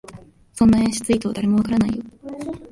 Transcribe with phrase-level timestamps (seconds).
[0.55, 2.03] そんな演出意図、誰もわからないよ